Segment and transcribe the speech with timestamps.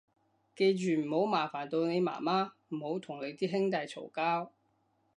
[0.55, 4.51] 記住唔好麻煩到你媽媽，唔好同你啲兄弟嘈交